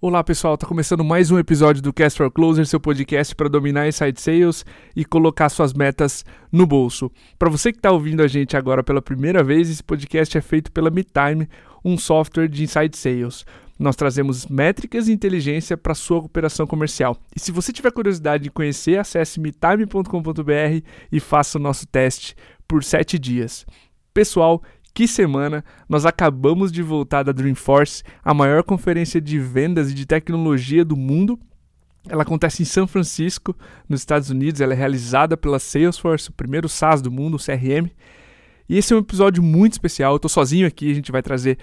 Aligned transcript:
Olá 0.00 0.22
pessoal, 0.22 0.56
tá 0.56 0.64
começando 0.64 1.02
mais 1.02 1.32
um 1.32 1.40
episódio 1.40 1.82
do 1.82 1.92
Cast 1.92 2.16
for 2.16 2.30
Closer, 2.30 2.64
seu 2.64 2.78
podcast 2.78 3.34
para 3.34 3.48
dominar 3.48 3.88
inside 3.88 4.20
sales 4.20 4.64
e 4.94 5.04
colocar 5.04 5.48
suas 5.48 5.74
metas 5.74 6.24
no 6.52 6.64
bolso. 6.68 7.10
Para 7.36 7.50
você 7.50 7.72
que 7.72 7.80
está 7.80 7.90
ouvindo 7.90 8.22
a 8.22 8.28
gente 8.28 8.56
agora 8.56 8.84
pela 8.84 9.02
primeira 9.02 9.42
vez, 9.42 9.68
esse 9.68 9.82
podcast 9.82 10.38
é 10.38 10.40
feito 10.40 10.70
pela 10.70 10.88
MeTime, 10.88 11.48
um 11.84 11.98
software 11.98 12.46
de 12.46 12.62
inside 12.62 12.96
sales. 12.96 13.44
Nós 13.76 13.96
trazemos 13.96 14.46
métricas 14.46 15.08
e 15.08 15.12
inteligência 15.12 15.76
para 15.76 15.96
sua 15.96 16.18
operação 16.18 16.64
comercial. 16.64 17.18
E 17.34 17.40
se 17.40 17.50
você 17.50 17.72
tiver 17.72 17.90
curiosidade 17.90 18.44
de 18.44 18.52
conhecer, 18.52 19.00
acesse 19.00 19.40
metime.com.br 19.40 20.86
e 21.10 21.18
faça 21.18 21.58
o 21.58 21.60
nosso 21.60 21.88
teste 21.88 22.36
por 22.68 22.84
7 22.84 23.18
dias. 23.18 23.66
Pessoal, 24.14 24.62
que 24.94 25.06
semana! 25.06 25.64
Nós 25.88 26.04
acabamos 26.04 26.72
de 26.72 26.82
voltar 26.82 27.22
da 27.22 27.32
Dreamforce, 27.32 28.02
a 28.24 28.34
maior 28.34 28.62
conferência 28.62 29.20
de 29.20 29.38
vendas 29.38 29.90
e 29.90 29.94
de 29.94 30.06
tecnologia 30.06 30.84
do 30.84 30.96
mundo. 30.96 31.38
Ela 32.08 32.22
acontece 32.22 32.62
em 32.62 32.66
São 32.66 32.86
Francisco, 32.86 33.56
nos 33.88 34.00
Estados 34.00 34.30
Unidos. 34.30 34.60
Ela 34.60 34.72
é 34.72 34.76
realizada 34.76 35.36
pela 35.36 35.58
Salesforce, 35.58 36.30
o 36.30 36.32
primeiro 36.32 36.68
SaaS 36.68 37.02
do 37.02 37.10
mundo, 37.10 37.36
o 37.36 37.38
CRM. 37.38 37.90
E 38.68 38.76
esse 38.76 38.92
é 38.92 38.96
um 38.96 39.00
episódio 39.00 39.42
muito 39.42 39.72
especial. 39.72 40.18
Eu 40.22 40.28
sozinho 40.28 40.66
aqui, 40.66 40.90
a 40.90 40.94
gente 40.94 41.10
vai 41.10 41.22
trazer 41.22 41.58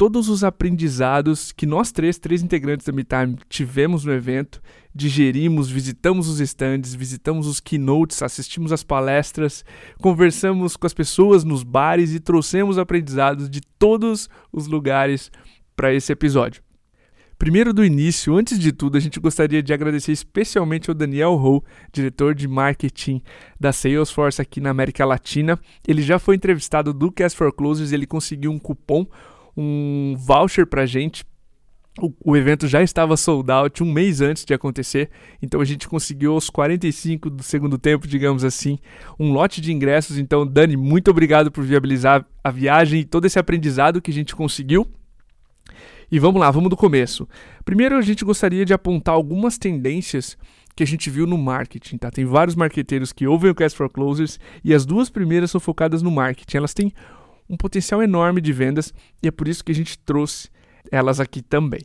todos 0.00 0.30
os 0.30 0.42
aprendizados 0.42 1.52
que 1.52 1.66
nós 1.66 1.92
três, 1.92 2.18
três 2.18 2.42
integrantes 2.42 2.86
da 2.86 2.92
MeTime, 2.92 3.36
tivemos 3.50 4.02
no 4.02 4.10
evento, 4.10 4.62
digerimos, 4.94 5.68
visitamos 5.68 6.26
os 6.26 6.40
stands, 6.40 6.94
visitamos 6.94 7.46
os 7.46 7.60
keynotes, 7.60 8.22
assistimos 8.22 8.72
às 8.72 8.82
palestras, 8.82 9.62
conversamos 10.00 10.74
com 10.74 10.86
as 10.86 10.94
pessoas 10.94 11.44
nos 11.44 11.62
bares 11.62 12.14
e 12.14 12.18
trouxemos 12.18 12.78
aprendizados 12.78 13.50
de 13.50 13.60
todos 13.78 14.30
os 14.50 14.66
lugares 14.66 15.30
para 15.76 15.92
esse 15.92 16.10
episódio. 16.10 16.62
Primeiro 17.38 17.74
do 17.74 17.84
início, 17.84 18.34
antes 18.34 18.58
de 18.58 18.72
tudo, 18.72 18.96
a 18.96 19.00
gente 19.00 19.20
gostaria 19.20 19.62
de 19.62 19.74
agradecer 19.74 20.12
especialmente 20.12 20.88
ao 20.88 20.94
Daniel 20.94 21.32
Ho, 21.32 21.62
diretor 21.92 22.34
de 22.34 22.48
marketing 22.48 23.20
da 23.60 23.70
Salesforce 23.70 24.40
aqui 24.40 24.62
na 24.62 24.70
América 24.70 25.04
Latina. 25.04 25.60
Ele 25.86 26.00
já 26.00 26.18
foi 26.18 26.36
entrevistado 26.36 26.94
do 26.94 27.12
Cast 27.12 27.36
for 27.36 27.52
Closers, 27.52 27.92
ele 27.92 28.06
conseguiu 28.06 28.50
um 28.50 28.58
cupom 28.58 29.06
um 29.56 30.14
voucher 30.16 30.66
pra 30.66 30.86
gente. 30.86 31.24
O, 32.00 32.12
o, 32.24 32.36
evento 32.36 32.68
já 32.68 32.82
estava 32.82 33.16
sold 33.16 33.50
out 33.50 33.82
um 33.82 33.92
mês 33.92 34.20
antes 34.20 34.44
de 34.44 34.54
acontecer, 34.54 35.10
então 35.42 35.60
a 35.60 35.64
gente 35.64 35.88
conseguiu 35.88 36.34
aos 36.34 36.48
45 36.48 37.28
do 37.28 37.42
segundo 37.42 37.76
tempo, 37.76 38.06
digamos 38.06 38.44
assim, 38.44 38.78
um 39.18 39.32
lote 39.32 39.60
de 39.60 39.72
ingressos. 39.72 40.16
Então, 40.16 40.46
Dani, 40.46 40.76
muito 40.76 41.10
obrigado 41.10 41.50
por 41.50 41.64
viabilizar 41.64 42.24
a 42.44 42.50
viagem 42.50 43.00
e 43.00 43.04
todo 43.04 43.26
esse 43.26 43.38
aprendizado 43.38 44.00
que 44.00 44.10
a 44.10 44.14
gente 44.14 44.36
conseguiu. 44.36 44.86
E 46.10 46.18
vamos 46.18 46.40
lá, 46.40 46.50
vamos 46.50 46.70
do 46.70 46.76
começo. 46.76 47.28
Primeiro, 47.64 47.96
a 47.96 48.02
gente 48.02 48.24
gostaria 48.24 48.64
de 48.64 48.72
apontar 48.72 49.14
algumas 49.14 49.58
tendências 49.58 50.36
que 50.74 50.82
a 50.82 50.86
gente 50.86 51.10
viu 51.10 51.26
no 51.26 51.38
marketing, 51.38 51.98
tá? 51.98 52.10
Tem 52.10 52.24
vários 52.24 52.56
marqueteiros 52.56 53.12
que 53.12 53.26
ouvem 53.26 53.50
o 53.50 53.54
Cast 53.54 53.76
for 53.76 53.88
Closers 53.88 54.40
e 54.64 54.74
as 54.74 54.86
duas 54.86 55.10
primeiras 55.10 55.50
são 55.50 55.60
focadas 55.60 56.02
no 56.02 56.10
marketing. 56.10 56.56
Elas 56.56 56.74
têm 56.74 56.92
um 57.50 57.56
potencial 57.56 58.00
enorme 58.02 58.40
de 58.40 58.52
vendas 58.52 58.94
e 59.20 59.26
é 59.28 59.30
por 59.30 59.48
isso 59.48 59.64
que 59.64 59.72
a 59.72 59.74
gente 59.74 59.98
trouxe 59.98 60.48
elas 60.90 61.18
aqui 61.18 61.42
também. 61.42 61.82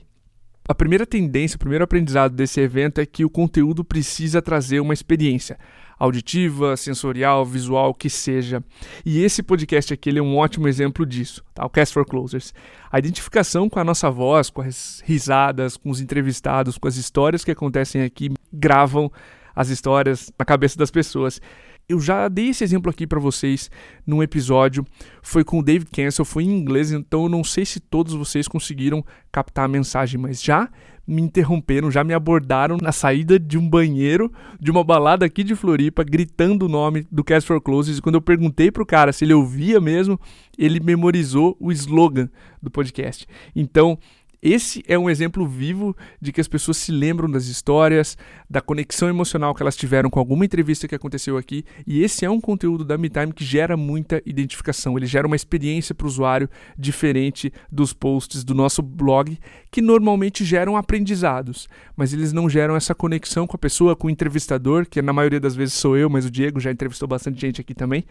A 0.67 0.73
primeira 0.73 1.05
tendência, 1.05 1.57
o 1.57 1.59
primeiro 1.59 1.83
aprendizado 1.83 2.33
desse 2.33 2.59
evento 2.59 2.99
é 2.99 3.05
que 3.05 3.25
o 3.25 3.29
conteúdo 3.29 3.83
precisa 3.83 4.41
trazer 4.41 4.79
uma 4.79 4.93
experiência 4.93 5.57
auditiva, 5.97 6.75
sensorial, 6.75 7.45
visual, 7.45 7.93
que 7.93 8.09
seja. 8.09 8.63
E 9.05 9.23
esse 9.23 9.41
podcast 9.41 9.93
aqui 9.93 10.17
é 10.17 10.21
um 10.21 10.35
ótimo 10.37 10.67
exemplo 10.67 11.05
disso, 11.05 11.43
tá? 11.53 11.65
o 11.65 11.69
Cast 11.69 11.93
for 11.93 12.05
Closers. 12.05 12.53
A 12.91 12.99
identificação 12.99 13.69
com 13.69 13.79
a 13.79 13.83
nossa 13.83 14.09
voz, 14.09 14.49
com 14.49 14.61
as 14.61 15.01
risadas, 15.05 15.77
com 15.77 15.89
os 15.89 16.01
entrevistados, 16.01 16.77
com 16.77 16.87
as 16.87 16.95
histórias 16.95 17.45
que 17.45 17.51
acontecem 17.51 18.01
aqui, 18.01 18.31
gravam 18.51 19.11
as 19.55 19.69
histórias 19.69 20.31
na 20.37 20.45
cabeça 20.45 20.77
das 20.77 20.91
pessoas. 20.91 21.39
Eu 21.87 21.99
já 21.99 22.27
dei 22.27 22.49
esse 22.49 22.63
exemplo 22.63 22.89
aqui 22.89 23.05
para 23.05 23.19
vocês 23.19 23.69
num 24.07 24.23
episódio, 24.23 24.83
foi 25.21 25.43
com 25.43 25.59
o 25.59 25.63
David 25.63 25.89
Cancel, 25.91 26.25
foi 26.25 26.43
em 26.43 26.57
inglês, 26.57 26.91
então 26.91 27.23
eu 27.23 27.29
não 27.29 27.43
sei 27.43 27.63
se 27.63 27.79
todos 27.79 28.13
vocês 28.13 28.47
conseguiram 28.47 29.05
captar 29.31 29.65
a 29.65 29.67
mensagem, 29.67 30.19
mas 30.19 30.41
já 30.41 30.67
me 31.07 31.21
interromperam, 31.21 31.91
já 31.91 32.03
me 32.03 32.13
abordaram 32.13 32.77
na 32.81 32.91
saída 32.91 33.39
de 33.39 33.57
um 33.57 33.69
banheiro 33.69 34.31
de 34.59 34.71
uma 34.71 34.83
balada 34.83 35.25
aqui 35.25 35.43
de 35.43 35.55
Floripa, 35.55 36.03
gritando 36.03 36.65
o 36.65 36.69
nome 36.69 37.05
do 37.11 37.23
Cast 37.23 37.47
for 37.47 37.61
Closes. 37.61 37.99
E 37.99 38.01
quando 38.01 38.15
eu 38.15 38.21
perguntei 38.21 38.71
pro 38.71 38.85
cara 38.85 39.13
se 39.13 39.23
ele 39.23 39.33
ouvia 39.33 39.79
mesmo, 39.79 40.19
ele 40.57 40.79
memorizou 40.79 41.55
o 41.59 41.71
slogan 41.71 42.27
do 42.61 42.71
podcast. 42.71 43.27
Então, 43.55 43.99
esse 44.47 44.83
é 44.87 44.95
um 44.95 45.09
exemplo 45.09 45.47
vivo 45.47 45.97
de 46.21 46.31
que 46.31 46.39
as 46.39 46.47
pessoas 46.47 46.77
se 46.77 46.91
lembram 46.91 47.27
das 47.27 47.47
histórias, 47.47 48.15
da 48.47 48.61
conexão 48.61 49.09
emocional 49.09 49.55
que 49.55 49.63
elas 49.63 49.75
tiveram 49.75 50.07
com 50.07 50.19
alguma 50.19 50.45
entrevista 50.45 50.87
que 50.87 50.93
aconteceu 50.93 51.35
aqui, 51.35 51.65
e 51.87 52.03
esse 52.03 52.25
é 52.25 52.29
um 52.29 52.39
conteúdo 52.39 52.85
da 52.85 52.95
MeTime 52.95 53.33
que 53.33 53.43
gera 53.43 53.75
muita 53.75 54.21
identificação. 54.23 54.95
Ele 54.95 55.07
gera 55.07 55.25
uma 55.25 55.35
experiência 55.35 55.95
para 55.95 56.05
o 56.05 56.07
usuário 56.07 56.47
diferente 56.77 57.51
dos 57.71 57.91
posts 57.91 58.43
do 58.43 58.53
nosso 58.53 58.83
blog, 58.83 59.35
que 59.71 59.81
normalmente 59.81 60.45
geram 60.45 60.77
aprendizados, 60.77 61.67
mas 61.95 62.13
eles 62.13 62.31
não 62.31 62.47
geram 62.47 62.75
essa 62.75 62.93
conexão 62.93 63.47
com 63.47 63.55
a 63.55 63.59
pessoa, 63.59 63.95
com 63.95 64.05
o 64.05 64.11
entrevistador, 64.11 64.85
que 64.85 65.01
na 65.01 65.11
maioria 65.11 65.39
das 65.39 65.55
vezes 65.55 65.73
sou 65.73 65.97
eu, 65.97 66.07
mas 66.07 66.23
o 66.23 66.29
Diego 66.29 66.59
já 66.59 66.71
entrevistou 66.71 67.07
bastante 67.07 67.41
gente 67.41 67.61
aqui 67.61 67.73
também. 67.73 68.05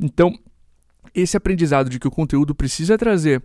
Então, 0.00 0.36
esse 1.14 1.36
aprendizado 1.36 1.88
de 1.88 2.00
que 2.00 2.08
o 2.08 2.10
conteúdo 2.10 2.56
precisa 2.56 2.98
trazer 2.98 3.40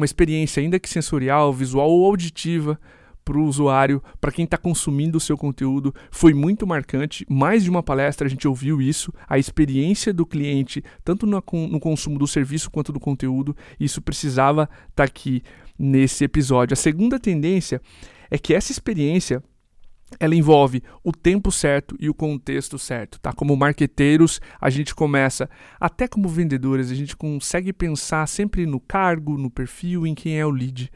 uma 0.00 0.06
experiência, 0.06 0.62
ainda 0.62 0.80
que 0.80 0.88
sensorial, 0.88 1.52
visual 1.52 1.90
ou 1.90 2.06
auditiva, 2.06 2.80
para 3.22 3.38
o 3.38 3.44
usuário, 3.44 4.02
para 4.20 4.32
quem 4.32 4.44
está 4.44 4.56
consumindo 4.56 5.18
o 5.18 5.20
seu 5.20 5.36
conteúdo, 5.36 5.94
foi 6.10 6.32
muito 6.34 6.66
marcante. 6.66 7.24
Mais 7.28 7.62
de 7.62 7.70
uma 7.70 7.82
palestra 7.82 8.26
a 8.26 8.30
gente 8.30 8.48
ouviu 8.48 8.80
isso, 8.80 9.12
a 9.28 9.38
experiência 9.38 10.12
do 10.12 10.26
cliente, 10.26 10.82
tanto 11.04 11.26
no, 11.26 11.40
consumo 11.42 12.18
do 12.18 12.26
serviço 12.26 12.70
quanto 12.70 12.92
do 12.92 12.98
conteúdo, 12.98 13.54
isso 13.78 14.00
precisava 14.00 14.62
estar 14.62 14.94
tá 14.94 15.04
aqui 15.04 15.42
nesse 15.78 16.24
episódio. 16.24 16.72
A 16.72 16.76
segunda 16.76 17.20
tendência 17.20 17.80
é 18.30 18.38
que 18.38 18.54
essa 18.54 18.72
experiência 18.72 19.42
ela 20.18 20.34
envolve 20.34 20.82
o 21.04 21.12
tempo 21.12 21.52
certo 21.52 21.96
e 22.00 22.08
o 22.08 22.14
contexto 22.14 22.78
certo, 22.78 23.20
tá? 23.20 23.32
Como 23.32 23.56
marqueteiros, 23.56 24.40
a 24.60 24.68
gente 24.68 24.94
começa, 24.94 25.48
até 25.78 26.08
como 26.08 26.28
vendedores, 26.28 26.90
a 26.90 26.94
gente 26.94 27.16
consegue 27.16 27.72
pensar 27.72 28.26
sempre 28.26 28.66
no 28.66 28.80
cargo, 28.80 29.38
no 29.38 29.50
perfil, 29.50 30.06
em 30.06 30.14
quem 30.14 30.38
é 30.38 30.44
o 30.44 30.50
lead, 30.50 30.90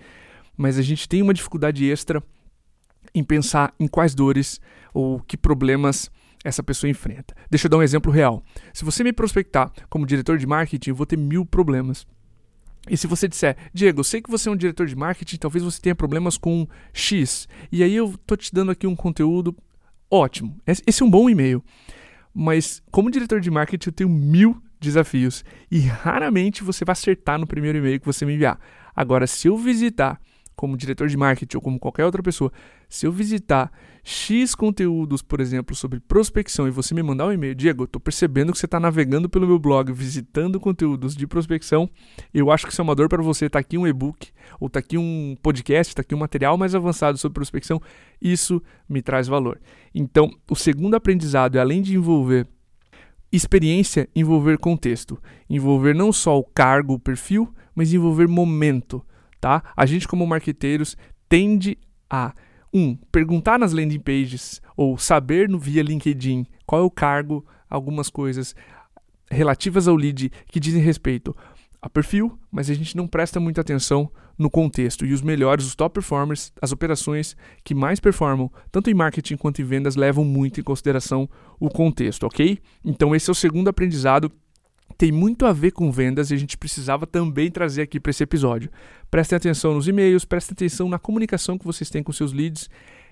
mas 0.56 0.78
a 0.78 0.82
gente 0.82 1.08
tem 1.08 1.22
uma 1.22 1.34
dificuldade 1.34 1.88
extra 1.88 2.22
em 3.14 3.22
pensar 3.22 3.72
em 3.78 3.86
quais 3.86 4.14
dores 4.14 4.60
ou 4.92 5.20
que 5.20 5.36
problemas 5.36 6.10
essa 6.44 6.62
pessoa 6.62 6.90
enfrenta. 6.90 7.34
Deixa 7.50 7.66
eu 7.66 7.70
dar 7.70 7.78
um 7.78 7.82
exemplo 7.82 8.12
real. 8.12 8.44
Se 8.72 8.84
você 8.84 9.02
me 9.02 9.12
prospectar 9.12 9.72
como 9.88 10.06
diretor 10.06 10.36
de 10.36 10.46
marketing, 10.46 10.90
eu 10.90 10.96
vou 10.96 11.06
ter 11.06 11.16
mil 11.16 11.46
problemas. 11.46 12.06
E 12.88 12.96
se 12.96 13.06
você 13.06 13.26
disser, 13.26 13.56
Diego, 13.72 14.04
sei 14.04 14.20
que 14.20 14.30
você 14.30 14.48
é 14.48 14.52
um 14.52 14.56
diretor 14.56 14.86
de 14.86 14.94
marketing, 14.94 15.36
talvez 15.36 15.64
você 15.64 15.80
tenha 15.80 15.94
problemas 15.94 16.36
com 16.36 16.68
X, 16.92 17.48
e 17.72 17.82
aí 17.82 17.94
eu 17.94 18.14
tô 18.26 18.36
te 18.36 18.52
dando 18.52 18.70
aqui 18.70 18.86
um 18.86 18.94
conteúdo 18.94 19.56
ótimo. 20.10 20.60
Esse 20.66 21.02
é 21.02 21.06
um 21.06 21.10
bom 21.10 21.28
e-mail. 21.28 21.64
Mas 22.32 22.82
como 22.90 23.10
diretor 23.10 23.40
de 23.40 23.50
marketing, 23.50 23.88
eu 23.88 23.92
tenho 23.92 24.10
mil 24.10 24.62
desafios. 24.80 25.44
E 25.70 25.80
raramente 25.80 26.62
você 26.62 26.84
vai 26.84 26.92
acertar 26.92 27.38
no 27.38 27.46
primeiro 27.46 27.78
e-mail 27.78 28.00
que 28.00 28.06
você 28.06 28.26
me 28.26 28.34
enviar. 28.34 28.58
Agora, 28.94 29.26
se 29.26 29.48
eu 29.48 29.56
visitar 29.56 30.20
como 30.54 30.76
diretor 30.76 31.08
de 31.08 31.16
marketing 31.16 31.56
ou 31.56 31.62
como 31.62 31.78
qualquer 31.78 32.04
outra 32.04 32.22
pessoa, 32.22 32.52
se 32.88 33.06
eu 33.06 33.12
visitar 33.12 33.72
X 34.02 34.54
conteúdos, 34.54 35.22
por 35.22 35.40
exemplo, 35.40 35.74
sobre 35.74 35.98
prospecção 35.98 36.68
e 36.68 36.70
você 36.70 36.94
me 36.94 37.02
mandar 37.02 37.26
um 37.26 37.32
e-mail, 37.32 37.54
Diego, 37.54 37.84
estou 37.84 38.00
percebendo 38.00 38.52
que 38.52 38.58
você 38.58 38.66
está 38.66 38.78
navegando 38.78 39.28
pelo 39.28 39.46
meu 39.46 39.58
blog, 39.58 39.90
visitando 39.92 40.60
conteúdos 40.60 41.16
de 41.16 41.26
prospecção, 41.26 41.88
eu 42.32 42.50
acho 42.50 42.66
que 42.66 42.72
isso 42.72 42.82
é 42.82 42.84
uma 42.84 42.94
dor 42.94 43.08
para 43.08 43.22
você. 43.22 43.46
Está 43.46 43.58
aqui 43.58 43.78
um 43.78 43.86
e-book, 43.86 44.28
ou 44.60 44.66
está 44.66 44.78
aqui 44.78 44.98
um 44.98 45.34
podcast, 45.42 45.90
está 45.90 46.02
aqui 46.02 46.14
um 46.14 46.18
material 46.18 46.58
mais 46.58 46.74
avançado 46.74 47.16
sobre 47.16 47.34
prospecção, 47.34 47.80
isso 48.20 48.62
me 48.88 49.00
traz 49.00 49.26
valor. 49.26 49.58
Então, 49.94 50.30
o 50.50 50.54
segundo 50.54 50.94
aprendizado 50.94 51.56
é 51.56 51.60
além 51.60 51.80
de 51.80 51.96
envolver 51.96 52.46
experiência, 53.32 54.08
envolver 54.14 54.58
contexto, 54.58 55.18
envolver 55.48 55.94
não 55.94 56.12
só 56.12 56.38
o 56.38 56.44
cargo, 56.44 56.94
o 56.94 57.00
perfil, 57.00 57.52
mas 57.74 57.92
envolver 57.92 58.28
momento 58.28 59.04
tá? 59.44 59.62
A 59.76 59.84
gente 59.84 60.08
como 60.08 60.26
marqueteiros 60.26 60.96
tende 61.28 61.76
a 62.08 62.32
um, 62.72 62.96
perguntar 63.12 63.58
nas 63.58 63.74
landing 63.74 64.00
pages 64.00 64.62
ou 64.74 64.96
saber 64.96 65.50
no 65.50 65.58
via 65.58 65.82
LinkedIn 65.82 66.46
qual 66.64 66.80
é 66.80 66.84
o 66.84 66.90
cargo, 66.90 67.44
algumas 67.68 68.08
coisas 68.08 68.54
relativas 69.30 69.86
ao 69.86 69.96
lead 69.96 70.32
que 70.48 70.58
dizem 70.58 70.80
respeito 70.80 71.36
a 71.82 71.90
perfil, 71.90 72.38
mas 72.50 72.70
a 72.70 72.74
gente 72.74 72.96
não 72.96 73.06
presta 73.06 73.38
muita 73.38 73.60
atenção 73.60 74.10
no 74.38 74.48
contexto. 74.48 75.04
E 75.04 75.12
os 75.12 75.20
melhores, 75.20 75.66
os 75.66 75.74
top 75.74 75.92
performers, 75.92 76.50
as 76.62 76.72
operações 76.72 77.36
que 77.62 77.74
mais 77.74 78.00
performam, 78.00 78.50
tanto 78.72 78.88
em 78.88 78.94
marketing 78.94 79.36
quanto 79.36 79.60
em 79.60 79.64
vendas, 79.66 79.94
levam 79.94 80.24
muito 80.24 80.58
em 80.58 80.62
consideração 80.62 81.28
o 81.60 81.68
contexto, 81.68 82.24
ok? 82.24 82.58
Então 82.82 83.14
esse 83.14 83.28
é 83.28 83.32
o 83.32 83.34
segundo 83.34 83.68
aprendizado 83.68 84.32
tem 84.96 85.10
muito 85.10 85.44
a 85.46 85.52
ver 85.52 85.72
com 85.72 85.90
vendas 85.90 86.30
e 86.30 86.34
a 86.34 86.36
gente 86.36 86.56
precisava 86.56 87.06
também 87.06 87.50
trazer 87.50 87.82
aqui 87.82 87.98
para 87.98 88.10
esse 88.10 88.22
episódio. 88.22 88.70
Prestem 89.10 89.36
atenção 89.36 89.74
nos 89.74 89.88
e-mails, 89.88 90.24
prestem 90.24 90.52
atenção 90.52 90.88
na 90.88 90.98
comunicação 90.98 91.58
que 91.58 91.64
vocês 91.64 91.90
têm 91.90 92.02
com 92.02 92.12
seus 92.12 92.32
leads 92.32 92.70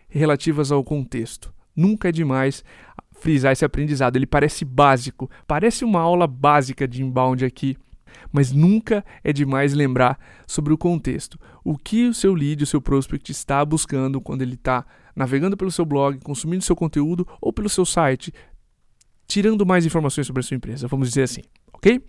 relativas 0.09 0.71
ao 0.71 0.85
contexto. 0.85 1.53
Nunca 1.75 2.09
é 2.09 2.13
demais 2.13 2.65
frisar 3.13 3.53
esse 3.53 3.65
aprendizado. 3.65 4.17
Ele 4.17 4.27
parece 4.27 4.65
básico, 4.65 5.31
parece 5.47 5.85
uma 5.85 6.01
aula 6.01 6.27
básica 6.27 6.87
de 6.87 7.03
inbound 7.03 7.45
aqui, 7.45 7.77
mas 8.31 8.53
nunca 8.53 9.05
é 9.25 9.33
demais 9.33 9.73
lembrar 9.73 10.19
sobre 10.47 10.73
o 10.73 10.79
contexto. 10.79 11.39
O 11.65 11.77
que 11.77 12.07
o 12.09 12.15
seu 12.15 12.35
lead, 12.35 12.63
o 12.63 12.67
seu 12.67 12.81
prospect 12.81 13.31
está 13.31 13.65
buscando 13.65 14.21
quando 14.21 14.43
ele 14.43 14.55
está 14.55 14.85
navegando 15.17 15.57
pelo 15.57 15.71
seu 15.71 15.85
blog, 15.85 16.19
consumindo 16.21 16.65
seu 16.65 16.77
conteúdo 16.77 17.27
ou 17.41 17.53
pelo 17.53 17.69
seu 17.69 17.85
site, 17.85 18.33
tirando 19.27 19.65
mais 19.65 19.87
informações 19.87 20.27
sobre 20.27 20.41
a 20.41 20.43
sua 20.43 20.57
empresa, 20.57 20.89
vamos 20.89 21.09
dizer 21.09 21.23
assim, 21.23 21.43
ok? 21.83 22.01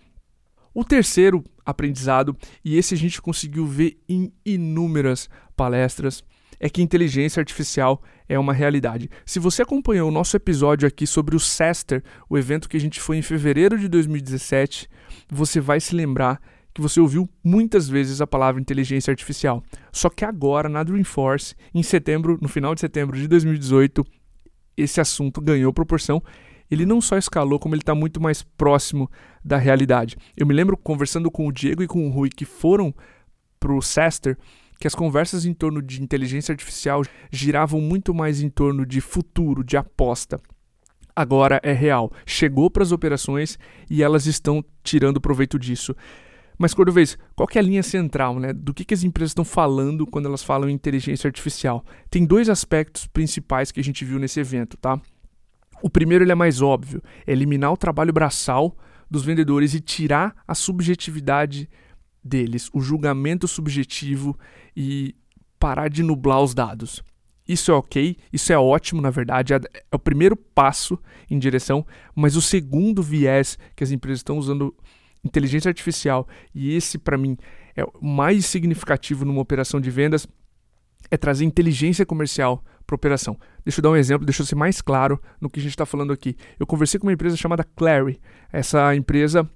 O 0.72 0.84
terceiro 0.84 1.44
aprendizado, 1.66 2.36
e 2.64 2.76
esse 2.76 2.94
a 2.94 2.96
gente 2.96 3.20
conseguiu 3.20 3.66
ver 3.66 3.98
em 4.08 4.32
inúmeras 4.44 5.28
palestras, 5.56 6.22
é 6.60 6.68
que 6.68 6.82
inteligência 6.82 7.40
artificial 7.40 8.00
é 8.28 8.38
uma 8.38 8.52
realidade. 8.52 9.10
Se 9.26 9.38
você 9.38 9.62
acompanhou 9.62 10.08
o 10.08 10.12
nosso 10.12 10.36
episódio 10.36 10.86
aqui 10.86 11.06
sobre 11.06 11.34
o 11.34 11.40
SESTER, 11.40 12.02
o 12.28 12.38
evento 12.38 12.68
que 12.68 12.76
a 12.76 12.80
gente 12.80 13.00
foi 13.00 13.18
em 13.18 13.22
fevereiro 13.22 13.78
de 13.78 13.88
2017, 13.88 14.88
você 15.28 15.60
vai 15.60 15.80
se 15.80 15.94
lembrar 15.94 16.40
que 16.72 16.80
você 16.80 17.00
ouviu 17.00 17.28
muitas 17.42 17.88
vezes 17.88 18.20
a 18.20 18.26
palavra 18.26 18.60
inteligência 18.60 19.10
artificial. 19.10 19.62
Só 19.92 20.08
que 20.08 20.24
agora, 20.24 20.68
na 20.68 20.82
Dreamforce, 20.82 21.54
em 21.72 21.82
setembro, 21.82 22.38
no 22.40 22.48
final 22.48 22.74
de 22.74 22.80
setembro 22.80 23.16
de 23.16 23.28
2018, 23.28 24.04
esse 24.76 25.00
assunto 25.00 25.40
ganhou 25.40 25.72
proporção 25.72 26.22
ele 26.74 26.86
não 26.86 27.00
só 27.00 27.16
escalou, 27.16 27.58
como 27.58 27.74
ele 27.74 27.82
está 27.82 27.94
muito 27.94 28.20
mais 28.20 28.42
próximo 28.42 29.10
da 29.44 29.56
realidade. 29.56 30.16
Eu 30.36 30.46
me 30.46 30.54
lembro 30.54 30.76
conversando 30.76 31.30
com 31.30 31.46
o 31.46 31.52
Diego 31.52 31.82
e 31.82 31.86
com 31.86 32.06
o 32.06 32.10
Rui, 32.10 32.28
que 32.28 32.44
foram 32.44 32.94
para 33.58 33.72
o 33.72 33.80
Sester, 33.80 34.36
que 34.78 34.86
as 34.86 34.94
conversas 34.94 35.46
em 35.46 35.54
torno 35.54 35.80
de 35.80 36.02
inteligência 36.02 36.52
artificial 36.52 37.02
giravam 37.30 37.80
muito 37.80 38.12
mais 38.12 38.42
em 38.42 38.48
torno 38.48 38.84
de 38.84 39.00
futuro, 39.00 39.64
de 39.64 39.76
aposta. 39.76 40.40
Agora 41.16 41.60
é 41.62 41.72
real. 41.72 42.12
Chegou 42.26 42.68
para 42.68 42.82
as 42.82 42.92
operações 42.92 43.58
e 43.88 44.02
elas 44.02 44.26
estão 44.26 44.64
tirando 44.82 45.20
proveito 45.20 45.58
disso. 45.58 45.94
Mas, 46.58 46.74
Cordovez, 46.74 47.18
qual 47.34 47.48
é 47.54 47.58
a 47.58 47.62
linha 47.62 47.82
central, 47.82 48.38
né? 48.38 48.52
Do 48.52 48.72
que, 48.72 48.84
que 48.84 48.94
as 48.94 49.02
empresas 49.02 49.30
estão 49.30 49.44
falando 49.44 50.06
quando 50.06 50.26
elas 50.26 50.42
falam 50.42 50.68
em 50.68 50.72
inteligência 50.72 51.26
artificial? 51.26 51.84
Tem 52.10 52.24
dois 52.24 52.48
aspectos 52.48 53.06
principais 53.06 53.72
que 53.72 53.80
a 53.80 53.84
gente 53.84 54.04
viu 54.04 54.18
nesse 54.18 54.40
evento, 54.40 54.76
tá? 54.76 55.00
O 55.82 55.90
primeiro 55.90 56.24
ele 56.24 56.32
é 56.32 56.34
mais 56.34 56.62
óbvio, 56.62 57.02
é 57.26 57.32
eliminar 57.32 57.72
o 57.72 57.76
trabalho 57.76 58.12
braçal 58.12 58.76
dos 59.10 59.24
vendedores 59.24 59.74
e 59.74 59.80
tirar 59.80 60.34
a 60.46 60.54
subjetividade 60.54 61.68
deles, 62.22 62.70
o 62.72 62.80
julgamento 62.80 63.46
subjetivo 63.46 64.38
e 64.76 65.14
parar 65.58 65.88
de 65.88 66.02
nublar 66.02 66.40
os 66.40 66.54
dados. 66.54 67.02
Isso 67.46 67.70
é 67.70 67.74
ok, 67.74 68.16
isso 68.32 68.52
é 68.52 68.58
ótimo, 68.58 69.02
na 69.02 69.10
verdade, 69.10 69.52
é, 69.52 69.56
é 69.56 69.96
o 69.96 69.98
primeiro 69.98 70.34
passo 70.34 70.98
em 71.30 71.38
direção, 71.38 71.86
mas 72.14 72.36
o 72.36 72.42
segundo 72.42 73.02
viés 73.02 73.58
que 73.76 73.84
as 73.84 73.90
empresas 73.90 74.20
estão 74.20 74.38
usando 74.38 74.74
inteligência 75.22 75.68
artificial, 75.68 76.26
e 76.54 76.74
esse 76.74 76.98
para 76.98 77.18
mim 77.18 77.36
é 77.76 77.84
o 77.84 77.92
mais 78.02 78.46
significativo 78.46 79.24
numa 79.24 79.40
operação 79.40 79.78
de 79.78 79.90
vendas, 79.90 80.26
é 81.10 81.16
trazer 81.16 81.44
inteligência 81.44 82.06
comercial 82.06 82.64
para 82.86 82.94
operação. 82.94 83.38
Deixa 83.64 83.80
eu 83.80 83.82
dar 83.82 83.90
um 83.90 83.96
exemplo, 83.96 84.26
deixa 84.26 84.42
eu 84.42 84.46
ser 84.46 84.54
mais 84.54 84.80
claro 84.80 85.20
no 85.40 85.48
que 85.48 85.58
a 85.58 85.62
gente 85.62 85.72
está 85.72 85.86
falando 85.86 86.12
aqui. 86.12 86.36
Eu 86.58 86.66
conversei 86.66 87.00
com 87.00 87.06
uma 87.06 87.12
empresa 87.12 87.36
chamada 87.36 87.64
Clary. 87.64 88.20
Essa 88.52 88.94
empresa 88.94 89.48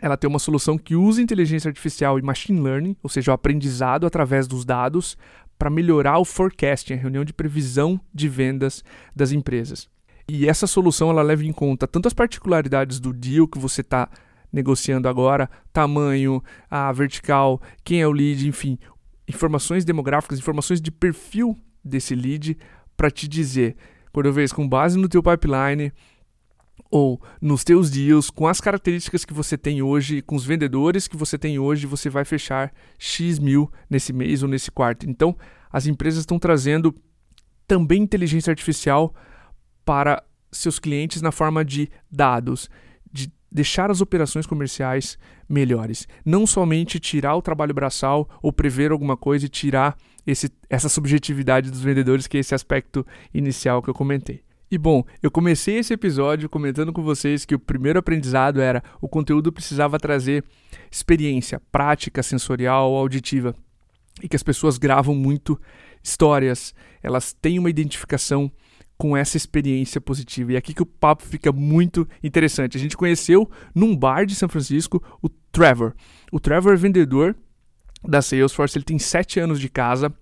ela 0.00 0.16
tem 0.16 0.28
uma 0.28 0.38
solução 0.38 0.78
que 0.78 0.94
usa 0.94 1.22
inteligência 1.22 1.68
artificial 1.68 2.18
e 2.18 2.22
machine 2.22 2.60
learning, 2.60 2.96
ou 3.02 3.10
seja, 3.10 3.30
o 3.30 3.34
aprendizado 3.34 4.06
através 4.06 4.46
dos 4.46 4.64
dados, 4.64 5.16
para 5.58 5.70
melhorar 5.70 6.18
o 6.18 6.24
forecasting, 6.24 6.94
a 6.94 6.96
reunião 6.96 7.24
de 7.24 7.32
previsão 7.32 8.00
de 8.14 8.28
vendas 8.28 8.84
das 9.14 9.32
empresas. 9.32 9.88
E 10.28 10.46
essa 10.46 10.66
solução 10.66 11.10
ela 11.10 11.22
leva 11.22 11.44
em 11.44 11.52
conta 11.52 11.88
tanto 11.88 12.06
as 12.06 12.14
particularidades 12.14 13.00
do 13.00 13.12
deal 13.12 13.48
que 13.48 13.58
você 13.58 13.80
está 13.80 14.08
negociando 14.52 15.08
agora, 15.08 15.50
tamanho, 15.72 16.42
a 16.70 16.92
vertical, 16.92 17.60
quem 17.82 18.00
é 18.00 18.06
o 18.06 18.12
lead, 18.12 18.46
enfim, 18.46 18.78
informações 19.26 19.84
demográficas, 19.84 20.38
informações 20.38 20.80
de 20.80 20.90
perfil 20.90 21.56
desse 21.88 22.14
lead 22.14 22.56
para 22.96 23.10
te 23.10 23.26
dizer, 23.26 23.76
quando 24.12 24.32
vez 24.32 24.52
com 24.52 24.68
base 24.68 24.98
no 24.98 25.08
teu 25.08 25.22
pipeline 25.22 25.92
ou 26.90 27.20
nos 27.40 27.64
teus 27.64 27.90
deals, 27.90 28.30
com 28.30 28.46
as 28.46 28.60
características 28.60 29.24
que 29.24 29.34
você 29.34 29.58
tem 29.58 29.82
hoje, 29.82 30.22
com 30.22 30.36
os 30.36 30.44
vendedores 30.44 31.06
que 31.06 31.16
você 31.16 31.36
tem 31.36 31.58
hoje, 31.58 31.86
você 31.86 32.08
vai 32.08 32.24
fechar 32.24 32.72
X 32.98 33.38
mil 33.38 33.70
nesse 33.90 34.12
mês 34.12 34.42
ou 34.42 34.48
nesse 34.48 34.70
quarto. 34.70 35.08
Então, 35.08 35.36
as 35.70 35.86
empresas 35.86 36.20
estão 36.20 36.38
trazendo 36.38 36.94
também 37.66 38.02
inteligência 38.02 38.50
artificial 38.50 39.14
para 39.84 40.22
seus 40.50 40.78
clientes 40.78 41.20
na 41.20 41.30
forma 41.30 41.64
de 41.64 41.90
dados, 42.10 42.70
de 43.12 43.30
deixar 43.52 43.90
as 43.90 44.00
operações 44.00 44.46
comerciais 44.46 45.18
melhores. 45.48 46.06
Não 46.24 46.46
somente 46.46 46.98
tirar 46.98 47.34
o 47.36 47.42
trabalho 47.42 47.74
braçal 47.74 48.28
ou 48.42 48.52
prever 48.52 48.90
alguma 48.90 49.16
coisa 49.16 49.46
e 49.46 49.48
tirar 49.48 49.96
esse, 50.26 50.50
essa 50.68 50.88
subjetividade 50.88 51.70
dos 51.70 51.80
vendedores, 51.80 52.26
que 52.26 52.36
é 52.36 52.40
esse 52.40 52.54
aspecto 52.54 53.06
inicial 53.32 53.82
que 53.82 53.88
eu 53.88 53.94
comentei. 53.94 54.42
E 54.70 54.76
bom, 54.76 55.02
eu 55.22 55.30
comecei 55.30 55.78
esse 55.78 55.94
episódio 55.94 56.48
comentando 56.48 56.92
com 56.92 57.02
vocês 57.02 57.46
que 57.46 57.54
o 57.54 57.58
primeiro 57.58 57.98
aprendizado 57.98 58.60
era 58.60 58.82
o 59.00 59.08
conteúdo 59.08 59.50
precisava 59.50 59.98
trazer 59.98 60.44
experiência, 60.90 61.60
prática 61.72 62.22
sensorial, 62.22 62.94
auditiva. 62.94 63.54
E 64.22 64.28
que 64.28 64.36
as 64.36 64.42
pessoas 64.42 64.76
gravam 64.76 65.14
muito 65.14 65.58
histórias, 66.02 66.74
elas 67.02 67.32
têm 67.32 67.58
uma 67.58 67.70
identificação 67.70 68.50
com 68.98 69.16
essa 69.16 69.36
experiência 69.36 70.00
positiva. 70.00 70.52
E 70.52 70.54
é 70.56 70.58
aqui 70.58 70.74
que 70.74 70.82
o 70.82 70.86
papo 70.86 71.22
fica 71.22 71.52
muito 71.52 72.06
interessante. 72.22 72.76
A 72.76 72.80
gente 72.80 72.96
conheceu 72.96 73.48
num 73.74 73.96
bar 73.96 74.26
de 74.26 74.34
São 74.34 74.48
Francisco 74.48 75.02
o 75.22 75.28
Trevor. 75.28 75.94
O 76.32 76.40
Trevor 76.40 76.74
é 76.74 76.76
vendedor 76.76 77.34
da 78.02 78.22
Salesforce, 78.22 78.78
ele 78.78 78.84
tem 78.84 78.98
sete 78.98 79.40
anos 79.40 79.60
de 79.60 79.68
casa. 79.68 80.12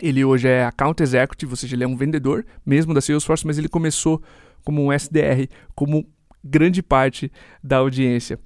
Ele 0.00 0.24
hoje 0.24 0.48
é 0.48 0.64
account 0.64 1.02
executive, 1.02 1.52
ou 1.52 1.56
seja, 1.56 1.76
ele 1.76 1.84
é 1.84 1.88
um 1.88 1.96
vendedor 1.96 2.44
mesmo 2.64 2.94
da 2.94 3.00
Salesforce, 3.00 3.46
mas 3.46 3.58
ele 3.58 3.68
começou 3.68 4.22
como 4.64 4.84
um 4.84 4.92
SDR, 4.92 5.48
como 5.74 6.06
grande 6.42 6.82
parte 6.82 7.30
da 7.62 7.78
audiência. 7.78 8.38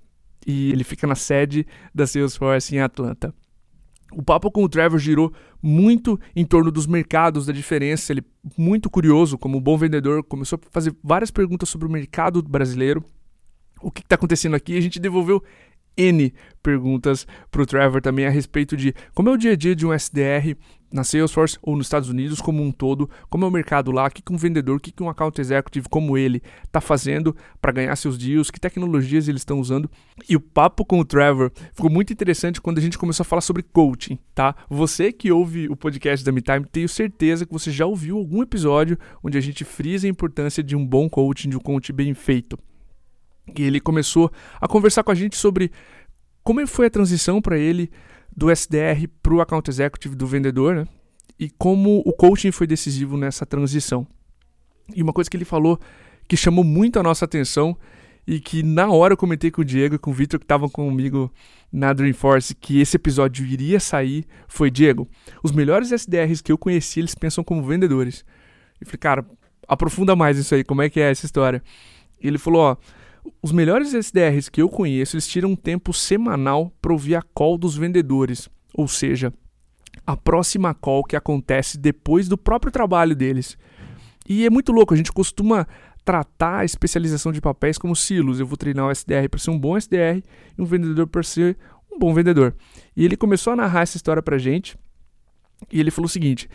E 0.47 0.73
ele 0.73 0.85
fica 0.85 1.07
na 1.07 1.15
sede 1.15 1.67
da 1.95 2.07
Salesforce 2.07 2.75
em 2.75 2.81
Atlanta. 2.81 3.33
O 4.13 4.23
papo 4.23 4.51
com 4.51 4.63
o 4.63 4.69
Trevor 4.69 4.99
girou 4.99 5.33
muito 5.61 6.21
em 6.37 6.45
torno 6.45 6.71
dos 6.71 6.87
mercados, 6.87 7.47
da 7.47 7.53
diferença. 7.53 8.13
Ele, 8.13 8.23
muito 8.57 8.89
curioso, 8.89 9.37
como 9.37 9.61
bom 9.61 9.77
vendedor, 9.77 10.23
começou 10.23 10.59
a 10.63 10.71
fazer 10.71 10.95
várias 11.03 11.31
perguntas 11.31 11.69
sobre 11.69 11.89
o 11.89 11.91
mercado 11.91 12.43
brasileiro. 12.43 13.05
O 13.81 13.91
que 13.91 14.03
está 14.03 14.15
acontecendo 14.15 14.55
aqui? 14.55 14.77
A 14.77 14.81
gente 14.81 15.01
devolveu 15.01 15.43
N 15.97 16.33
perguntas 16.63 17.27
para 17.51 17.63
o 17.63 17.67
Trevor 17.67 18.01
também 18.01 18.27
a 18.27 18.31
respeito 18.31 18.77
de 18.77 18.95
como 19.15 19.29
é 19.29 19.33
o 19.33 19.37
dia 19.37 19.53
a 19.53 19.57
dia 19.57 19.77
de 19.77 19.87
um 19.87 19.93
SDR 19.93 20.57
na 20.95 21.03
Salesforce 21.03 21.59
ou 21.61 21.77
nos 21.77 21.87
Estados 21.87 22.09
Unidos 22.09 22.41
como 22.41 22.63
um 22.63 22.71
todo, 22.71 23.11
como 23.29 23.45
é 23.45 23.49
o 23.49 23.51
mercado 23.51 23.91
lá, 23.91 24.07
o 24.07 24.11
que, 24.11 24.23
um 24.33 24.37
vendedor, 24.37 24.77
o 24.77 24.81
que, 24.81 25.03
um 25.03 25.09
account 25.09 25.41
executive 25.41 25.89
como 25.89 26.17
ele 26.17 26.41
está 26.65 26.81
fazendo 26.81 27.37
para 27.61 27.73
ganhar 27.73 27.97
seus 27.97 28.17
deals, 28.17 28.49
que 28.49 28.61
tecnologias 28.61 29.27
eles 29.27 29.41
estão 29.41 29.59
usando. 29.59 29.91
E 30.29 30.37
o 30.37 30.41
papo 30.41 30.85
com 30.85 31.01
o 31.01 31.05
Trevor 31.05 31.51
ficou 31.75 31.91
muito 31.91 32.13
interessante 32.13 32.61
quando 32.61 32.79
a 32.79 32.81
gente 32.81 32.97
começou 32.97 33.25
a 33.25 33.27
falar 33.27 33.43
sobre 33.43 33.65
coaching, 33.65 34.19
tá? 34.33 34.55
Você 34.71 35.13
que 35.13 35.33
ouve 35.33 35.69
o 35.69 35.75
podcast 35.75 36.25
da 36.25 36.31
MeTime, 36.31 36.65
tenho 36.71 36.89
certeza 36.89 37.45
que 37.45 37.53
você 37.53 37.73
já 37.73 37.85
ouviu 37.85 38.17
algum 38.17 38.41
episódio 38.41 38.97
onde 39.23 39.37
a 39.37 39.41
gente 39.41 39.65
frisa 39.65 40.07
a 40.07 40.11
importância 40.11 40.63
de 40.63 40.77
um 40.77 40.87
bom 40.87 41.09
coaching, 41.11 41.49
de 41.49 41.57
um 41.57 41.61
coaching 41.61 41.93
bem 41.93 42.15
feito. 42.15 42.57
E 43.57 43.63
ele 43.63 43.81
começou 43.81 44.31
a 44.61 44.67
conversar 44.67 45.03
com 45.03 45.11
a 45.11 45.15
gente 45.15 45.37
sobre 45.37 45.71
como 46.43 46.67
foi 46.67 46.87
a 46.87 46.91
transição 46.91 47.41
para 47.41 47.59
ele 47.59 47.91
do 48.35 48.51
SDR 48.51 49.09
para 49.23 49.35
o 49.35 49.41
account 49.41 49.71
executive 49.71 50.15
do 50.15 50.27
vendedor, 50.27 50.75
né? 50.75 50.89
E 51.39 51.51
como 51.51 52.03
o 52.05 52.13
coaching 52.13 52.53
foi 52.53 52.67
decisivo 52.67 53.17
nessa 53.17 53.45
transição. 53.45 54.07
E 54.95 55.03
uma 55.03 55.13
coisa 55.13 55.31
que 55.31 55.37
ele 55.37 55.45
falou 55.45 55.79
que 56.29 56.37
chamou 56.37 56.65
muito 56.65 56.99
a 56.99 57.03
nossa 57.03 57.25
atenção 57.25 57.77
e 58.27 58.41
que 58.41 58.63
na 58.63 58.91
hora 58.91 59.13
eu 59.13 59.17
comentei 59.17 59.51
com 59.51 59.63
o 59.63 59.65
Diego 59.65 59.97
e 59.97 59.99
com 59.99 60.11
o 60.11 60.15
Victor 60.15 60.39
que 60.41 60.45
estavam 60.45 60.69
comigo 60.69 61.33
na 61.71 61.93
Dreamforce 61.93 62.55
que 62.55 62.81
esse 62.81 62.97
episódio 62.97 63.45
iria 63.45 63.79
sair 63.79 64.25
foi 64.49 64.71
Diego, 64.71 65.09
os 65.43 65.53
melhores 65.53 65.93
SDRs 65.93 66.41
que 66.41 66.51
eu 66.51 66.59
conheci, 66.59 67.01
eles 67.01 67.15
pensam 67.15 67.45
como 67.45 67.63
vendedores. 67.63 68.25
Eu 68.81 68.87
falei, 68.87 68.99
cara, 68.99 69.27
aprofunda 69.69 70.17
mais 70.17 70.39
isso 70.39 70.55
aí, 70.55 70.65
como 70.65 70.83
é 70.83 70.89
que 70.89 71.01
é 71.01 71.11
essa 71.11 71.27
história? 71.27 71.63
E 72.23 72.27
ele 72.27 72.39
falou, 72.39 72.63
ó, 72.63 72.77
os 73.43 73.53
melhores 73.53 73.95
SDRs 73.95 74.49
que 74.49 74.61
eu 74.61 74.69
conheço, 74.69 75.17
eles 75.17 75.27
tiram 75.27 75.51
um 75.51 75.57
tempo 75.57 75.93
semanal 75.93 76.73
para 76.81 76.93
ouvir 76.93 77.15
a 77.15 77.23
call 77.23 77.57
dos 77.59 77.77
vendedores, 77.77 78.49
ou 78.75 78.89
seja, 78.89 79.33
a 80.07 80.17
próxima 80.17 80.75
call 80.75 81.05
que 81.05 81.17
acontece 81.17 81.79
depois 81.79 82.29
do 82.29 82.37
próprio 82.37 82.73
trabalho 82.73 83.15
deles. 83.15 83.57
E 84.29 84.45
é 84.45 84.51
muito 84.51 84.73
louco, 84.73 84.95
a 84.95 84.97
gente 84.97 85.13
costuma 85.13 85.67
tratar 86.05 86.59
a 86.59 86.65
especialização 86.65 87.33
de 87.33 87.41
papéis 87.41 87.79
como 87.79 87.97
silos. 87.97 88.39
Eu 88.39 88.47
vou 88.47 88.57
treinar 88.57 88.87
o 88.87 88.91
SDR 88.91 89.29
para 89.31 89.41
ser 89.41 89.51
um 89.51 89.59
bom 89.59 89.77
SDR 89.77 90.23
e 90.57 90.63
um 90.63 90.67
vendedor 90.67 91.07
para 91.07 91.23
ser 91.23 91.57
um 91.91 91.99
bom 91.99 92.13
vendedor. 92.13 92.55
E 92.97 93.05
ele 93.05 93.17
começou 93.17 93.53
a 93.53 93.57
narrar 93.57 93.83
essa 93.83 93.97
história 93.97 94.23
para 94.23 94.37
gente 94.37 94.77
e 95.73 95.81
ele 95.81 95.91
falou 95.91 96.07
o 96.07 96.11
seguinte: 96.11 96.49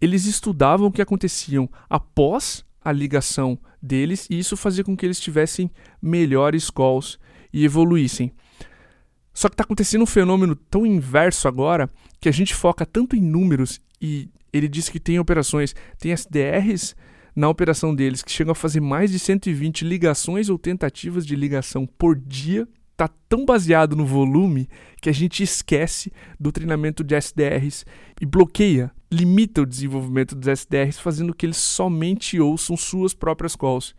eles 0.00 0.26
estudavam 0.26 0.88
o 0.88 0.92
que 0.92 1.02
aconteciam 1.02 1.68
após 1.88 2.64
a 2.88 2.92
ligação 2.92 3.58
deles 3.82 4.26
e 4.30 4.38
isso 4.38 4.56
fazia 4.56 4.82
com 4.82 4.96
que 4.96 5.04
eles 5.04 5.20
tivessem 5.20 5.70
melhores 6.00 6.70
calls 6.70 7.18
e 7.52 7.64
evoluíssem. 7.64 8.32
Só 9.32 9.48
que 9.48 9.54
está 9.54 9.62
acontecendo 9.62 10.02
um 10.02 10.06
fenômeno 10.06 10.56
tão 10.56 10.84
inverso 10.84 11.46
agora 11.46 11.88
que 12.20 12.28
a 12.28 12.32
gente 12.32 12.54
foca 12.54 12.84
tanto 12.84 13.14
em 13.14 13.20
números 13.20 13.80
e 14.00 14.28
ele 14.52 14.68
diz 14.68 14.88
que 14.88 14.98
tem 14.98 15.18
operações, 15.18 15.74
tem 15.98 16.12
SDRs 16.12 16.96
na 17.36 17.48
operação 17.48 17.94
deles 17.94 18.22
que 18.22 18.32
chegam 18.32 18.52
a 18.52 18.54
fazer 18.54 18.80
mais 18.80 19.12
de 19.12 19.18
120 19.18 19.84
ligações 19.84 20.48
ou 20.48 20.58
tentativas 20.58 21.24
de 21.24 21.36
ligação 21.36 21.86
por 21.86 22.16
dia. 22.16 22.66
Tá 22.96 23.08
tão 23.28 23.44
baseado 23.44 23.94
no 23.94 24.04
volume 24.04 24.68
que 25.00 25.08
a 25.08 25.12
gente 25.12 25.42
esquece 25.42 26.12
do 26.40 26.50
treinamento 26.50 27.04
de 27.04 27.14
SDRs 27.14 27.86
e 28.20 28.26
bloqueia, 28.26 28.90
limita 29.10 29.62
o 29.62 29.66
desenvolvimento 29.66 30.34
dos 30.34 30.48
SDRs, 30.48 30.98
fazendo 30.98 31.34
que 31.34 31.46
eles 31.46 31.56
somente 31.56 32.40
ouçam 32.40 32.76
suas 32.76 33.14
próprias 33.14 33.56
calls. 33.56 33.94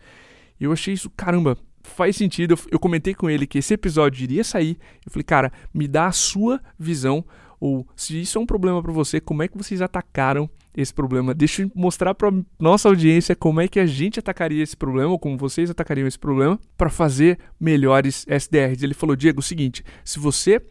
Eu 0.60 0.72
achei 0.72 0.94
isso, 0.94 1.10
caramba, 1.10 1.58
faz 1.84 2.16
sentido. 2.16 2.54
Eu, 2.54 2.60
eu 2.72 2.80
comentei 2.80 3.14
com 3.14 3.30
ele 3.30 3.48
que 3.48 3.58
esse 3.58 3.74
episódio 3.74 4.24
iria 4.24 4.44
sair. 4.44 4.78
Eu 5.06 5.12
falei, 5.12 5.24
cara, 5.24 5.52
me 5.74 5.88
dá 5.88 6.08
a 6.08 6.12
sua 6.12 6.62
visão 6.78 7.26
ou 7.60 7.86
se 7.96 8.20
isso 8.22 8.38
é 8.38 8.42
um 8.42 8.46
problema 8.46 8.82
para 8.82 8.92
você, 8.92 9.20
como 9.20 9.44
é 9.44 9.48
que 9.48 9.58
vocês 9.58 9.82
atacaram 9.82 10.50
esse 10.74 10.94
problema? 10.94 11.34
Deixa 11.34 11.64
eu 11.64 11.72
mostrar 11.76 12.16
para 12.16 12.32
nossa 12.58 12.88
audiência 12.88 13.36
como 13.36 13.60
é 13.60 13.68
que 13.68 13.80
a 13.80 13.86
gente 13.86 14.20
atacaria 14.20 14.64
esse 14.64 14.78
problema, 14.78 15.12
ou 15.12 15.20
como 15.20 15.38
vocês 15.38 15.70
atacariam 15.70 16.08
esse 16.08 16.18
problema, 16.18 16.58
para 16.78 16.90
fazer 16.90 17.38
melhores 17.60 18.26
SDRs. 18.28 18.82
Ele 18.82 18.94
falou: 18.94 19.16
Diego, 19.16 19.40
é 19.40 19.42
o 19.42 19.44
seguinte, 19.44 19.84
se 20.06 20.20
você 20.20 20.62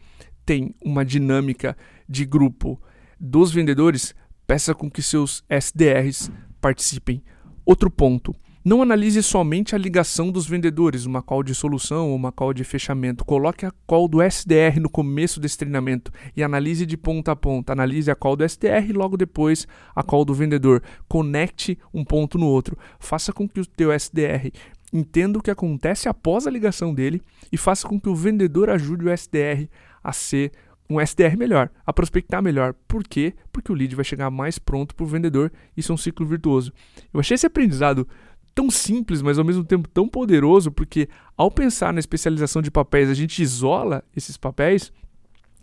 tem 0.45 0.73
uma 0.83 1.05
dinâmica 1.05 1.77
de 2.07 2.25
grupo 2.25 2.81
dos 3.19 3.51
vendedores, 3.51 4.15
peça 4.49 4.73
com 4.73 4.89
que 4.89 5.03
seus 5.03 5.43
SDRs 5.47 6.31
participem. 6.59 7.21
Outro 7.63 7.87
ponto 7.91 8.35
não 8.65 8.81
analise 8.81 9.21
somente 9.21 9.75
a 9.75 9.77
ligação 9.77 10.31
dos 10.31 10.47
vendedores, 10.47 11.05
uma 11.05 11.21
call 11.21 11.43
de 11.43 11.53
solução 11.53 12.09
ou 12.09 12.15
uma 12.15 12.31
call 12.31 12.51
de 12.51 12.63
fechamento. 12.63 13.23
Coloque 13.23 13.67
a 13.67 13.71
call 13.85 14.07
do 14.07 14.23
SDR 14.23 14.79
no 14.81 14.89
começo 14.89 15.39
desse 15.39 15.55
treinamento 15.55 16.11
e 16.35 16.41
analise 16.41 16.83
de 16.83 16.97
ponta 16.97 17.31
a 17.31 17.35
ponta. 17.35 17.73
Analise 17.73 18.09
a 18.09 18.15
call 18.15 18.35
do 18.35 18.43
SDR 18.43 18.89
e 18.89 18.91
logo 18.91 19.15
depois 19.15 19.67
a 19.95 20.01
call 20.01 20.25
do 20.25 20.33
vendedor. 20.33 20.81
Conecte 21.07 21.77
um 21.93 22.03
ponto 22.03 22.39
no 22.39 22.47
outro. 22.47 22.75
Faça 22.99 23.31
com 23.31 23.47
que 23.47 23.59
o 23.59 23.65
teu 23.67 23.91
SDR 23.91 24.49
entenda 24.91 25.37
o 25.37 25.43
que 25.43 25.51
acontece 25.51 26.09
após 26.09 26.47
a 26.47 26.51
ligação 26.51 26.91
dele 26.91 27.21
e 27.51 27.57
faça 27.57 27.87
com 27.87 27.99
que 27.99 28.09
o 28.09 28.15
vendedor 28.15 28.71
ajude 28.71 29.05
o 29.05 29.11
SDR 29.11 29.69
a 30.03 30.11
ser 30.11 30.51
um 30.89 30.99
SDR 30.99 31.37
melhor, 31.37 31.69
a 31.85 31.93
prospectar 31.93 32.41
melhor. 32.41 32.73
Por 32.87 33.03
quê? 33.03 33.33
Porque 33.51 33.71
o 33.71 33.75
lead 33.75 33.95
vai 33.95 34.03
chegar 34.03 34.29
mais 34.31 34.57
pronto 34.57 34.95
para 34.95 35.03
o 35.03 35.07
vendedor. 35.07 35.51
Isso 35.77 35.91
é 35.91 35.95
um 35.95 35.97
ciclo 35.97 36.25
virtuoso. 36.25 36.73
Eu 37.13 37.19
achei 37.19 37.35
esse 37.35 37.45
aprendizado 37.45 38.07
tão 38.55 38.71
simples, 38.71 39.21
mas 39.21 39.37
ao 39.37 39.45
mesmo 39.45 39.63
tempo 39.63 39.87
tão 39.87 40.07
poderoso, 40.07 40.71
porque 40.71 41.07
ao 41.37 41.51
pensar 41.51 41.93
na 41.93 41.99
especialização 41.99 42.61
de 42.61 42.71
papéis, 42.71 43.09
a 43.09 43.13
gente 43.13 43.41
isola 43.41 44.03
esses 44.15 44.35
papéis. 44.35 44.91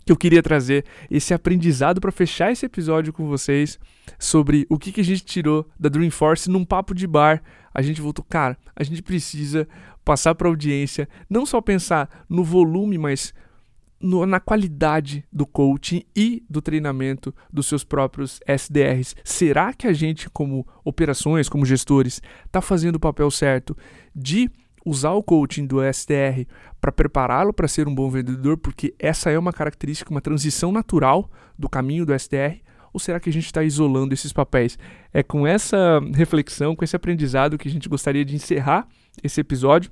Que 0.05 0.11
eu 0.13 0.17
queria 0.17 0.41
trazer 0.41 0.85
esse 1.11 1.33
aprendizado 1.33 1.99
para 1.99 2.13
fechar 2.13 2.49
esse 2.49 2.65
episódio 2.65 3.11
com 3.11 3.27
vocês 3.27 3.77
sobre 4.17 4.65
o 4.69 4.79
que, 4.79 4.93
que 4.93 5.01
a 5.01 5.03
gente 5.03 5.25
tirou 5.25 5.67
da 5.77 5.89
Dreamforce 5.89 6.49
num 6.49 6.63
papo 6.63 6.95
de 6.95 7.05
bar. 7.05 7.43
A 7.73 7.81
gente 7.81 8.01
voltou, 8.01 8.25
cara, 8.27 8.57
a 8.73 8.83
gente 8.85 9.03
precisa 9.03 9.67
passar 10.05 10.33
para 10.33 10.47
a 10.47 10.51
audiência, 10.51 11.09
não 11.29 11.45
só 11.45 11.59
pensar 11.59 12.25
no 12.29 12.41
volume, 12.41 12.97
mas 12.97 13.33
no, 13.99 14.25
na 14.25 14.39
qualidade 14.39 15.25
do 15.31 15.45
coaching 15.45 16.03
e 16.15 16.43
do 16.49 16.61
treinamento 16.61 17.33
dos 17.51 17.67
seus 17.67 17.83
próprios 17.83 18.39
SDRs. 18.45 19.15
Será 19.23 19.73
que 19.73 19.87
a 19.87 19.93
gente, 19.93 20.29
como 20.29 20.67
operações, 20.83 21.49
como 21.49 21.65
gestores, 21.65 22.21
está 22.45 22.61
fazendo 22.61 22.95
o 22.95 22.99
papel 22.99 23.29
certo 23.31 23.75
de 24.15 24.49
usar 24.85 25.11
o 25.11 25.23
coaching 25.23 25.65
do 25.65 25.81
SDR 25.83 26.45
para 26.79 26.91
prepará-lo 26.91 27.51
para 27.51 27.67
ser 27.67 27.87
um 27.87 27.95
bom 27.95 28.09
vendedor? 28.09 28.57
Porque 28.57 28.93
essa 28.99 29.29
é 29.29 29.37
uma 29.37 29.51
característica, 29.51 30.11
uma 30.11 30.21
transição 30.21 30.71
natural 30.71 31.29
do 31.57 31.67
caminho 31.67 32.05
do 32.05 32.13
SDR. 32.13 32.61
Ou 32.93 32.99
será 32.99 33.19
que 33.19 33.29
a 33.29 33.33
gente 33.33 33.45
está 33.45 33.63
isolando 33.63 34.13
esses 34.13 34.31
papéis? 34.31 34.77
É 35.13 35.21
com 35.21 35.45
essa 35.45 35.99
reflexão, 36.15 36.75
com 36.75 36.83
esse 36.83 36.95
aprendizado 36.95 37.57
que 37.57 37.67
a 37.67 37.71
gente 37.71 37.89
gostaria 37.89 38.23
de 38.23 38.35
encerrar 38.35 38.87
esse 39.21 39.41
episódio. 39.41 39.91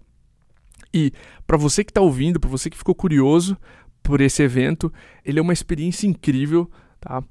E 0.93 1.11
para 1.45 1.57
você 1.57 1.83
que 1.83 1.91
está 1.91 1.99
ouvindo, 1.99 2.39
para 2.39 2.49
você 2.49 2.69
que 2.69 2.77
ficou 2.77 2.95
curioso, 2.95 3.57
por 4.05 4.21
esse 4.21 4.43
evento. 4.43 4.93
Ele 5.25 5.39
é 5.39 5.41
uma 5.41 5.51
experiência 5.51 6.07
incrível, 6.07 6.69
tá? 7.01 7.23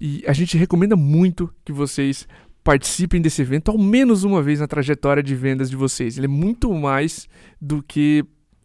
E 0.00 0.24
a 0.26 0.32
gente 0.32 0.56
recomenda 0.56 0.96
muito 0.96 1.52
que 1.64 1.72
vocês 1.72 2.26
participem 2.62 3.20
desse 3.20 3.42
evento 3.42 3.70
ao 3.70 3.76
menos 3.76 4.24
uma 4.24 4.40
vez 4.40 4.60
na 4.60 4.66
trajetória 4.66 5.22
de 5.22 5.34
vendas 5.34 5.68
de 5.68 5.76
vocês. 5.76 6.16
Ele 6.16 6.26
é 6.26 6.28
muito 6.28 6.72
mais 6.72 7.28
do 7.60 7.82
que 7.82 8.24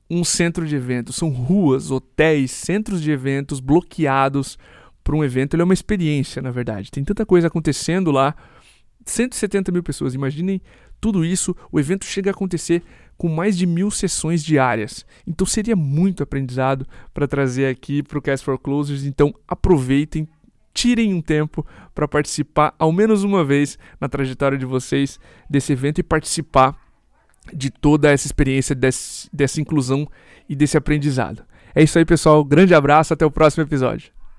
um 0.09 0.23
centro 0.23 0.65
de 0.65 0.75
eventos. 0.75 1.15
São 1.15 1.29
ruas, 1.29 1.91
hotéis, 1.91 2.51
centros 2.51 3.01
de 3.01 3.11
eventos 3.11 3.59
bloqueados 3.59 4.57
para 5.03 5.15
um 5.15 5.23
evento. 5.23 5.55
Ele 5.55 5.61
é 5.61 5.65
uma 5.65 5.73
experiência, 5.73 6.41
na 6.41 6.51
verdade. 6.51 6.91
Tem 6.91 7.03
tanta 7.03 7.25
coisa 7.25 7.47
acontecendo 7.47 8.11
lá. 8.11 8.35
170 9.05 9.71
mil 9.71 9.83
pessoas. 9.83 10.13
Imaginem 10.13 10.61
tudo 11.01 11.25
isso. 11.25 11.55
O 11.71 11.79
evento 11.79 12.05
chega 12.05 12.29
a 12.29 12.33
acontecer 12.33 12.83
com 13.19 13.27
mais 13.27 13.57
de 13.57 13.65
mil 13.65 13.91
sessões 13.91 14.41
diárias. 14.41 15.05
Então 15.27 15.45
seria 15.45 15.75
muito 15.75 16.23
aprendizado 16.23 16.87
para 17.13 17.27
trazer 17.27 17.67
aqui 17.67 18.01
para 18.01 18.17
o 18.17 18.21
Cast 18.21 18.45
for 18.45 18.57
Closers. 18.57 19.03
Então 19.03 19.35
aproveitem, 19.45 20.25
tirem 20.73 21.13
um 21.13 21.21
tempo 21.21 21.67
para 21.93 22.07
participar 22.07 22.73
ao 22.79 22.93
menos 22.93 23.25
uma 23.25 23.43
vez 23.43 23.77
na 23.99 24.07
trajetória 24.07 24.57
de 24.57 24.65
vocês 24.65 25.19
desse 25.49 25.73
evento 25.73 25.99
e 25.99 26.03
participar 26.03 26.79
de 27.53 27.69
toda 27.69 28.09
essa 28.09 28.25
experiência, 28.25 28.73
desse, 28.73 29.29
dessa 29.33 29.59
inclusão 29.59 30.07
e 30.47 30.55
desse 30.55 30.77
aprendizado. 30.77 31.43
É 31.75 31.83
isso 31.83 31.99
aí, 31.99 32.05
pessoal. 32.05 32.41
Grande 32.45 32.73
abraço, 32.73 33.13
até 33.13 33.25
o 33.25 33.31
próximo 33.31 33.63
episódio. 33.63 34.18